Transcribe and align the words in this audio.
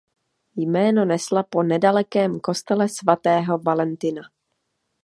Jméno 0.55 1.05
nesla 1.05 1.43
po 1.43 1.63
nedalekém 1.63 2.39
kostele 2.39 2.87
svatého 2.89 3.57
Valentina. 3.57 4.21